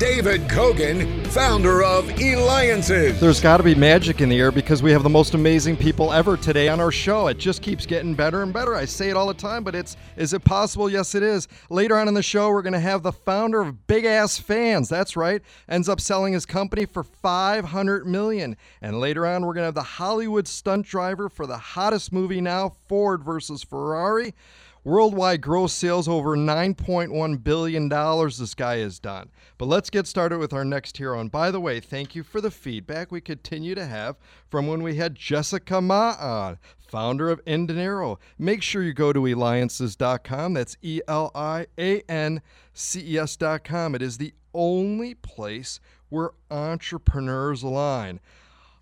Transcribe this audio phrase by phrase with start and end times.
[0.00, 3.20] David Kogan, founder of Eliances.
[3.20, 6.10] There's got to be magic in the air because we have the most amazing people
[6.10, 7.26] ever today on our show.
[7.26, 8.74] It just keeps getting better and better.
[8.74, 10.88] I say it all the time, but it's is it possible?
[10.88, 11.48] Yes, it is.
[11.68, 14.88] Later on in the show, we're going to have the founder of Big Ass Fans.
[14.88, 15.42] That's right.
[15.68, 18.56] Ends up selling his company for 500 million.
[18.80, 22.40] And later on, we're going to have the Hollywood stunt driver for the hottest movie
[22.40, 24.32] now, Ford versus Ferrari.
[24.82, 29.30] Worldwide gross sales over $9.1 billion this guy has done.
[29.58, 31.20] But let's get started with our next hero.
[31.20, 34.16] And by the way, thank you for the feedback we continue to have
[34.48, 38.16] from when we had Jessica Mah on, founder of Indinero.
[38.38, 40.54] Make sure you go to eliances.com.
[40.54, 42.40] That's E L I A N
[42.72, 43.94] C E S.com.
[43.94, 48.20] It is the only place where entrepreneurs align.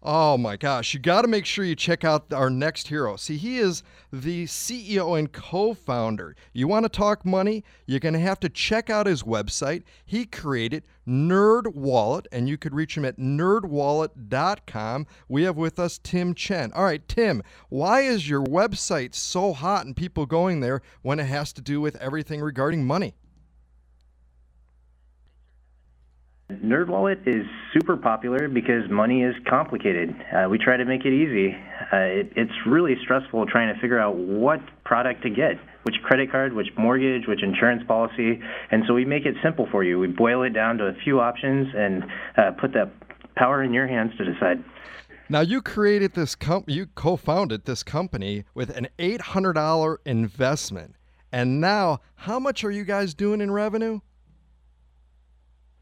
[0.01, 3.17] Oh my gosh, you got to make sure you check out our next hero.
[3.17, 3.83] See, he is
[4.13, 6.37] the CEO and co founder.
[6.53, 7.65] You want to talk money?
[7.85, 9.83] You're going to have to check out his website.
[10.07, 15.07] He created Nerd Wallet, and you could reach him at nerdwallet.com.
[15.29, 16.71] We have with us Tim Chen.
[16.75, 21.25] All right, Tim, why is your website so hot and people going there when it
[21.25, 23.15] has to do with everything regarding money?
[26.63, 30.15] NerdWallet is super popular because money is complicated.
[30.33, 31.55] Uh, we try to make it easy.
[31.93, 35.53] Uh, it, it's really stressful trying to figure out what product to get,
[35.85, 39.85] which credit card, which mortgage, which insurance policy, and so we make it simple for
[39.85, 39.99] you.
[39.99, 42.05] We boil it down to a few options and
[42.37, 42.91] uh, put that
[43.37, 44.63] power in your hands to decide.
[45.29, 50.95] Now you created this company, you co-founded this company with an $800 investment.
[51.31, 54.01] And now, how much are you guys doing in revenue?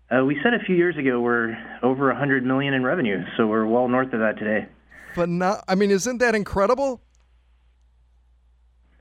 [0.08, 3.66] Uh, we said a few years ago we're over 100 million in revenue, so we're
[3.66, 4.68] well north of that today.
[5.16, 7.00] But not, I mean, isn't that incredible?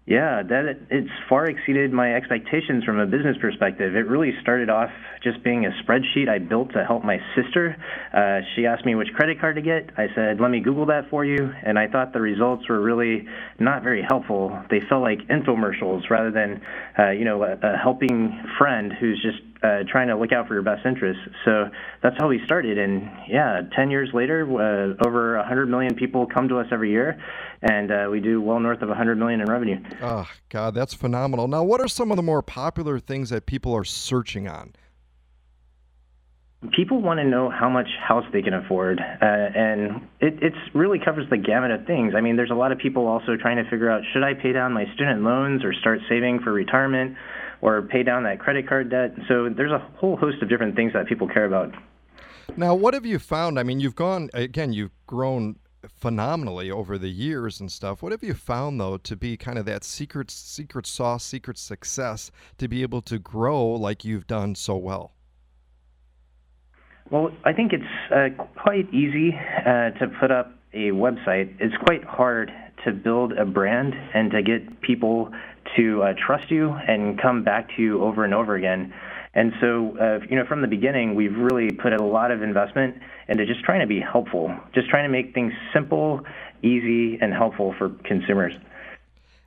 [0.08, 3.96] Yeah, that it's far exceeded my expectations from a business perspective.
[3.96, 4.92] It really started off
[5.24, 7.76] just being a spreadsheet I built to help my sister.
[8.14, 9.90] Uh, she asked me which credit card to get.
[9.98, 13.28] I said, "Let me Google that for you," and I thought the results were really
[13.58, 14.56] not very helpful.
[14.70, 16.62] They felt like infomercials rather than,
[17.00, 20.54] uh, you know, a, a helping friend who's just uh, trying to look out for
[20.54, 21.22] your best interests.
[21.44, 21.70] So
[22.04, 22.78] that's how we started.
[22.78, 27.20] And yeah, 10 years later, uh, over 100 million people come to us every year,
[27.62, 29.78] and uh, we do well north of 100 million in revenue.
[30.02, 31.48] Oh, God, that's phenomenal.
[31.48, 34.74] Now, what are some of the more popular things that people are searching on?
[36.76, 40.98] people want to know how much house they can afford, uh, and it it's really
[40.98, 42.14] covers the gamut of things.
[42.16, 44.52] I mean, there's a lot of people also trying to figure out should I pay
[44.52, 47.18] down my student loans or start saving for retirement
[47.62, 49.14] or pay down that credit card debt.
[49.28, 51.74] So there's a whole host of different things that people care about.
[52.58, 53.60] Now, what have you found?
[53.60, 55.58] I mean, you've gone again, you've grown
[55.90, 58.02] phenomenally over the years and stuff.
[58.02, 62.32] What have you found though to be kind of that secret secret sauce, secret success
[62.58, 65.14] to be able to grow like you've done so well?
[67.12, 71.56] Well, I think it's uh, quite easy uh, to put up a website.
[71.60, 72.52] It's quite hard
[72.86, 75.32] to build a brand and to get people
[75.76, 78.94] to uh, trust you and come back to you over and over again.
[79.34, 82.96] And so, uh, you know, from the beginning, we've really put a lot of investment
[83.28, 86.22] into just trying to be helpful, just trying to make things simple,
[86.64, 88.54] easy, and helpful for consumers.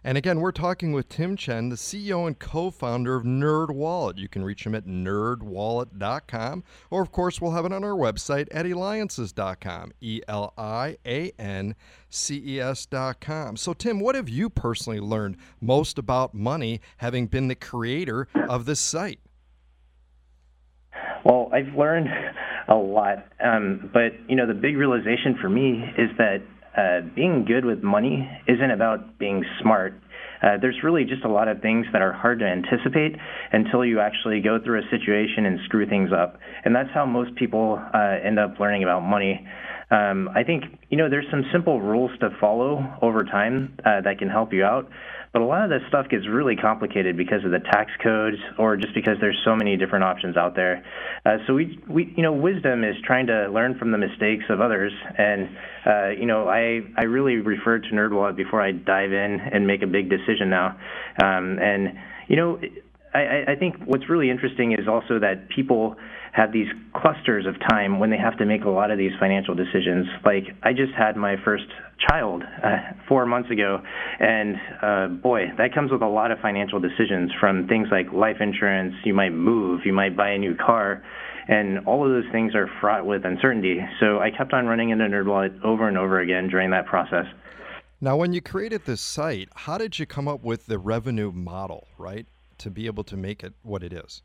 [0.09, 4.17] And again, we're talking with Tim Chen, the CEO and co founder of Nerd Wallet.
[4.17, 8.49] You can reach him at nerdwallet.com, or of course, we'll have it on our website
[8.51, 9.93] at eliances.com.
[10.01, 11.75] E L I A N
[12.09, 13.59] C E S.com.
[13.59, 18.65] So, Tim, what have you personally learned most about money having been the creator of
[18.65, 19.21] this site?
[21.23, 22.09] Well, I've learned
[22.69, 23.27] a lot.
[23.45, 26.41] Um, but, you know, the big realization for me is that
[26.79, 29.95] uh, being good with money isn't about being smart.
[30.43, 33.17] Uh, there's really just a lot of things that are hard to anticipate
[33.53, 36.39] until you actually go through a situation and screw things up.
[36.65, 39.47] And that's how most people uh, end up learning about money.
[39.91, 44.19] Um, I think, you know, there's some simple rules to follow over time uh, that
[44.19, 44.89] can help you out.
[45.33, 48.77] But a lot of this stuff gets really complicated because of the tax codes or
[48.77, 50.85] just because there's so many different options out there.
[51.25, 54.61] Uh, so we, we, you know, wisdom is trying to learn from the mistakes of
[54.61, 54.93] others.
[55.19, 55.49] And,
[55.87, 59.83] uh, you know, I, I really refer to NerdWallet before I dive in and make
[59.83, 60.79] a big decision now.
[61.23, 61.95] Um, and,
[62.29, 62.61] you know,
[63.15, 65.97] I, I think what's really interesting is also that people
[66.39, 69.55] have these clusters of time when they have to make a lot of these financial
[69.55, 70.07] decisions.
[70.25, 71.67] Like I just had my first
[72.09, 72.77] child uh,
[73.09, 73.83] four months ago,
[74.21, 78.37] and uh, boy, that comes with a lot of financial decisions from things like life
[78.41, 78.95] insurance.
[79.05, 81.03] You might move, you might buy a new car,
[81.49, 83.79] and all of those things are fraught with uncertainty.
[83.99, 87.27] So I kept on running into NerdWallet over and over again during that process.
[88.01, 91.89] Now, when you created this site, how did you come up with the revenue model,
[91.99, 92.27] right,
[92.59, 94.23] to be able to make it what it is?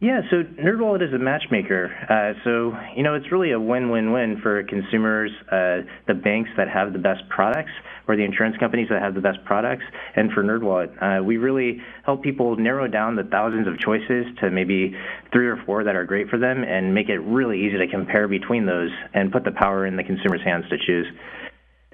[0.00, 1.90] Yeah, so NerdWallet is a matchmaker.
[2.08, 6.92] Uh, so, you know, it's really a win-win-win for consumers, uh, the banks that have
[6.92, 7.72] the best products,
[8.06, 9.82] or the insurance companies that have the best products,
[10.14, 11.20] and for NerdWallet.
[11.20, 14.94] Uh, we really help people narrow down the thousands of choices to maybe
[15.32, 18.28] three or four that are great for them and make it really easy to compare
[18.28, 21.08] between those and put the power in the consumer's hands to choose.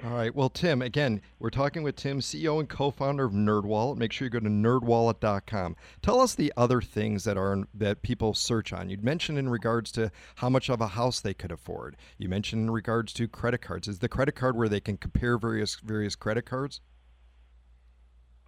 [0.04, 0.34] All right.
[0.34, 3.96] Well, Tim, again, we're talking with Tim, CEO and co-founder of NerdWallet.
[3.96, 5.76] Make sure you go to nerdwallet.com.
[6.02, 8.90] Tell us the other things that are that people search on.
[8.90, 11.96] You mentioned in regards to how much of a house they could afford.
[12.18, 13.88] You mentioned in regards to credit cards.
[13.88, 16.82] Is the credit card where they can compare various various credit cards?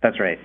[0.02, 0.38] That's right.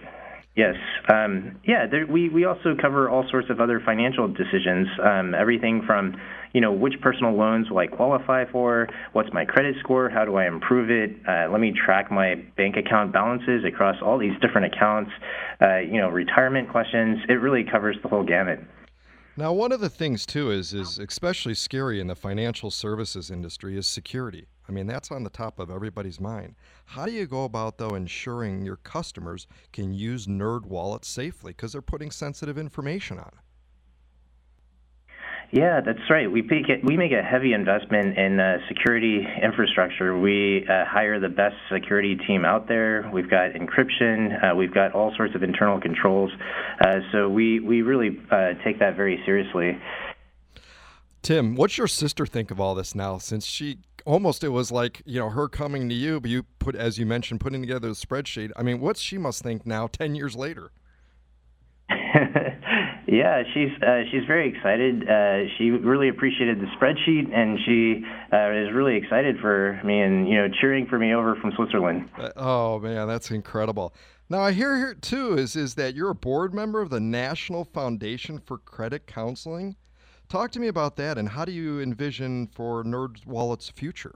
[0.55, 0.75] Yes.
[1.11, 1.87] Um, yeah.
[1.89, 4.87] There, we we also cover all sorts of other financial decisions.
[5.01, 6.19] Um, everything from,
[6.53, 8.89] you know, which personal loans will I qualify for?
[9.13, 10.09] What's my credit score?
[10.09, 11.15] How do I improve it?
[11.25, 15.11] Uh, let me track my bank account balances across all these different accounts.
[15.61, 17.19] Uh, you know, retirement questions.
[17.29, 18.59] It really covers the whole gamut.
[19.37, 23.77] Now, one of the things too is is especially scary in the financial services industry
[23.77, 24.47] is security.
[24.71, 26.55] I mean, that's on the top of everybody's mind.
[26.85, 31.73] How do you go about though ensuring your customers can use Nerd Wallet safely because
[31.73, 33.31] they're putting sensitive information on?
[35.51, 36.31] Yeah, that's right.
[36.31, 40.17] We make, it, we make a heavy investment in uh, security infrastructure.
[40.17, 43.11] We uh, hire the best security team out there.
[43.13, 44.41] We've got encryption.
[44.41, 46.31] Uh, we've got all sorts of internal controls.
[46.79, 49.77] Uh, so we we really uh, take that very seriously.
[51.21, 53.19] Tim, what's your sister think of all this now?
[53.19, 56.75] Since she almost it was like you know her coming to you, but you put
[56.75, 58.51] as you mentioned putting together the spreadsheet.
[58.55, 60.71] I mean, what she must think now, ten years later.
[63.11, 65.03] Yeah, she's uh, she's very excited.
[65.03, 70.29] Uh, she really appreciated the spreadsheet, and she uh, is really excited for me and
[70.29, 72.09] you know cheering for me over from Switzerland.
[72.17, 73.93] Uh, oh man, that's incredible.
[74.29, 77.65] Now I hear here too is is that you're a board member of the National
[77.65, 79.75] Foundation for Credit Counseling.
[80.31, 84.15] Talk to me about that, and how do you envision for NerdWallet's future?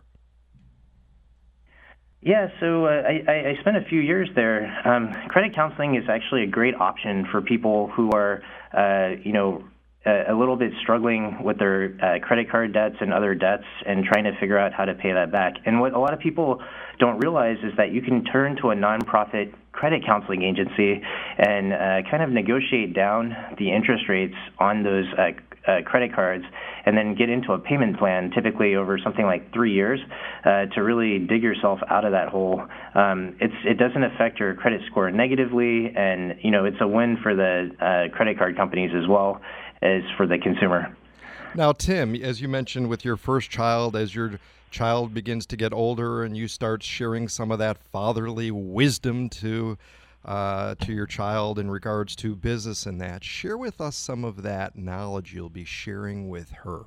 [2.22, 4.66] Yeah, so uh, I, I spent a few years there.
[4.88, 8.42] Um, credit counseling is actually a great option for people who are,
[8.74, 9.66] uh, you know,
[10.06, 14.06] a, a little bit struggling with their uh, credit card debts and other debts and
[14.06, 15.56] trying to figure out how to pay that back.
[15.66, 16.62] And what a lot of people
[16.98, 21.02] don't realize is that you can turn to a nonprofit credit counseling agency
[21.38, 25.08] and uh, kind of negotiate down the interest rates on those
[25.68, 26.44] uh, credit cards
[26.86, 30.00] and then get into a payment plan, typically over something like three years,
[30.46, 32.62] uh, to really dig yourself out of that hole.
[32.94, 37.18] Um, it's it doesn't affect your credit score negatively, and you know it's a win
[37.22, 39.42] for the uh, credit card companies as well
[39.82, 40.96] as for the consumer.
[41.56, 44.40] Now, Tim, as you mentioned with your first child, as your
[44.72, 49.78] child begins to get older and you start sharing some of that fatherly wisdom to
[50.26, 53.24] uh, to your child in regards to business and that.
[53.24, 56.86] Share with us some of that knowledge you'll be sharing with her.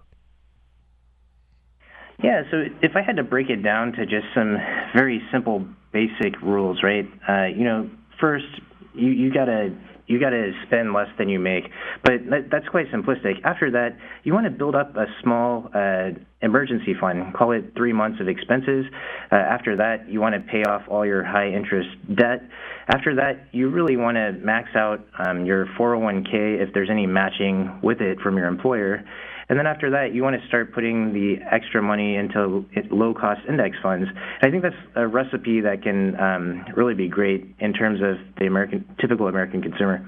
[2.22, 4.56] Yeah, so if I had to break it down to just some
[4.94, 7.08] very simple, basic rules, right?
[7.28, 7.88] Uh, you know,
[8.20, 8.46] first
[8.92, 9.72] you you gotta
[10.08, 11.64] you got to spend less than you make.
[12.02, 13.42] But that, that's quite simplistic.
[13.44, 16.10] After that, you want to build up a small uh,
[16.42, 18.86] emergency fund, call it three months of expenses.
[19.30, 22.42] Uh, after that, you want to pay off all your high interest debt.
[22.88, 27.78] After that, you really want to max out um, your 401k if there's any matching
[27.82, 29.04] with it from your employer.
[29.48, 33.76] And then after that, you want to start putting the extra money into low-cost index
[33.82, 34.06] funds.
[34.42, 38.18] And I think that's a recipe that can um, really be great in terms of
[38.38, 40.04] the American typical American consumer.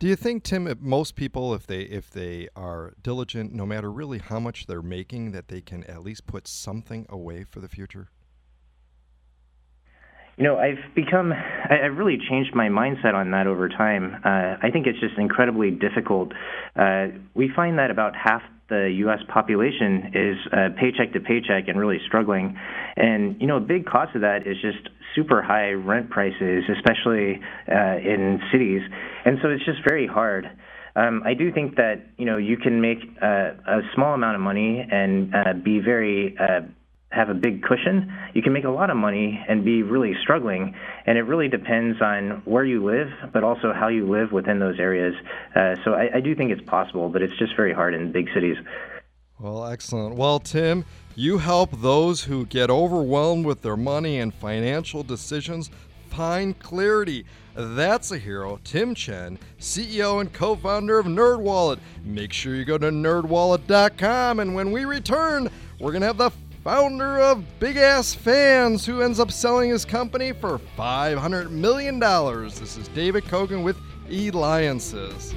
[0.00, 3.90] Do you think, Tim, if most people, if they if they are diligent, no matter
[3.90, 7.68] really how much they're making, that they can at least put something away for the
[7.68, 8.08] future?
[10.36, 14.16] You know, I've become, I've really changed my mindset on that over time.
[14.24, 16.32] Uh, I think it's just incredibly difficult.
[16.74, 19.20] Uh, we find that about half the U.S.
[19.28, 22.58] population is uh, paycheck to paycheck and really struggling.
[22.96, 27.40] And, you know, a big cost of that is just super high rent prices, especially
[27.70, 28.82] uh, in cities.
[29.24, 30.50] And so it's just very hard.
[30.96, 34.40] Um, I do think that, you know, you can make uh, a small amount of
[34.40, 36.60] money and uh, be very uh,
[37.14, 40.74] have a big cushion, you can make a lot of money and be really struggling.
[41.06, 44.78] And it really depends on where you live, but also how you live within those
[44.78, 45.14] areas.
[45.54, 48.28] Uh, so I, I do think it's possible, but it's just very hard in big
[48.34, 48.56] cities.
[49.38, 50.16] Well, excellent.
[50.16, 50.84] Well, Tim,
[51.16, 55.70] you help those who get overwhelmed with their money and financial decisions
[56.08, 57.24] find clarity.
[57.56, 61.78] That's a hero, Tim Chen, CEO and co founder of NerdWallet.
[62.04, 66.30] Make sure you go to nerdwallet.com, and when we return, we're going to have the
[66.64, 72.00] founder of Big Ass Fans who ends up selling his company for $500 million.
[72.00, 73.76] This is David Kogan with
[74.10, 75.34] Eliances.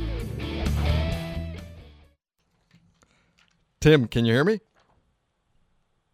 [3.82, 4.60] Tim, can you hear me?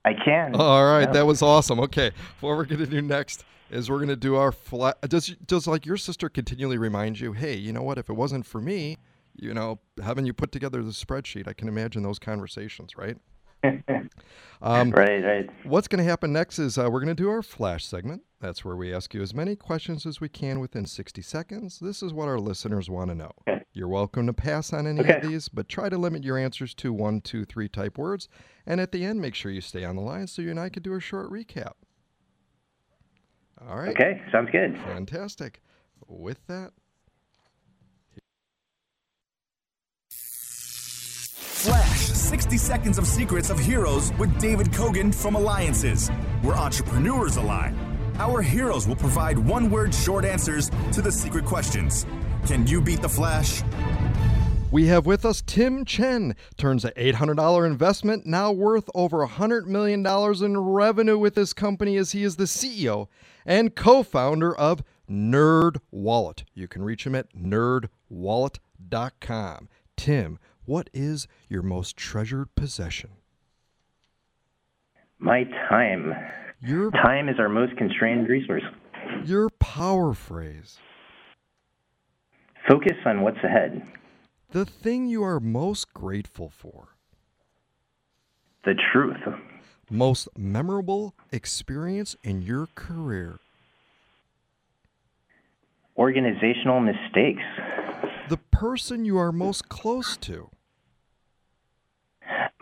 [0.03, 0.55] I can.
[0.55, 1.12] All right, Yeah.
[1.12, 1.79] that was awesome.
[1.79, 5.00] Okay, what we're gonna do next is we're gonna do our flat.
[5.08, 7.98] Does does like your sister continually remind you, hey, you know what?
[7.98, 8.98] If it wasn't for me,
[9.36, 13.15] you know, having you put together the spreadsheet, I can imagine those conversations, right?
[14.65, 15.50] Um, right, right.
[15.65, 18.22] What's going to happen next is uh, we're going to do our flash segment.
[18.39, 21.79] That's where we ask you as many questions as we can within 60 seconds.
[21.82, 23.32] This is what our listeners want to know.
[23.46, 23.62] Okay.
[23.74, 25.17] You're welcome to pass on any Okay.
[25.17, 28.29] of these, but try to limit your answers to one, two, three type words.
[28.65, 30.70] And at the end, make sure you stay on the line so you and I
[30.70, 31.74] could do a short recap.
[33.67, 33.89] All right.
[33.89, 34.77] Okay, sounds good.
[34.77, 35.62] Fantastic.
[36.08, 36.72] With that,
[42.53, 46.10] 60 Seconds of Secrets of Heroes with David Kogan from Eliances,
[46.43, 47.75] where entrepreneurs align.
[48.19, 52.05] Our heroes will provide one word short answers to the secret questions.
[52.45, 53.63] Can you beat the Flash?
[54.69, 56.36] We have with us Tim Chen.
[56.55, 62.12] Turns an $800 investment now worth over $100 million in revenue with his company as
[62.12, 63.07] he is the CEO
[63.48, 66.43] and co founder of Nerd Wallet.
[66.53, 69.69] You can reach him at nerdwallet.com.
[69.95, 73.10] Tim, what is your most treasured possession?
[75.20, 76.13] My time.
[76.62, 78.63] Your, Time is our most constrained resource.
[79.25, 80.77] your power phrase.
[82.67, 83.86] Focus on what's ahead.
[84.51, 86.89] The thing you are most grateful for.
[88.63, 89.17] The truth.
[89.89, 93.39] Most memorable experience in your career.
[95.98, 97.43] Organizational mistakes.
[98.29, 100.50] The person you are most close to.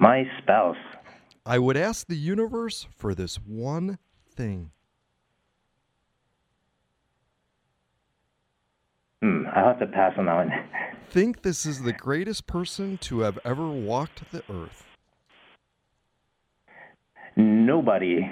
[0.01, 0.77] My spouse.
[1.45, 3.99] I would ask the universe for this one
[4.35, 4.71] thing.
[9.21, 10.51] Hmm, I'll have to pass on that one.
[11.11, 14.85] Think this is the greatest person to have ever walked the earth.
[17.35, 18.27] Nobody.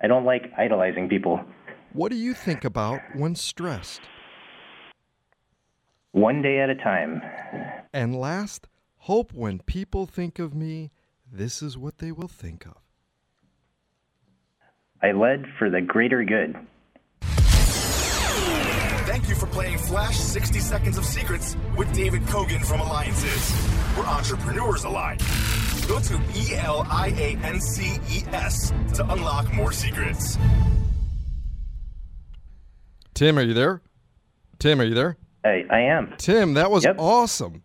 [0.00, 1.40] I don't like idolizing people.
[1.94, 4.02] What do you think about when stressed?
[6.12, 7.22] One day at a time.
[7.92, 10.92] And last, hope when people think of me,
[11.32, 12.76] this is what they will think of.
[15.02, 16.56] I led for the greater good.
[19.06, 24.04] Thank you for playing Flash 60 Seconds of Secrets with David Kogan from Eliances, We're
[24.04, 25.18] entrepreneurs align.
[25.88, 30.36] Go to E L I A N C E S to unlock more secrets.
[33.14, 33.80] Tim, are you there?
[34.58, 35.16] Tim, are you there?
[35.44, 36.14] I, I am.
[36.18, 36.96] Tim, that was Yep.
[36.98, 37.62] awesome.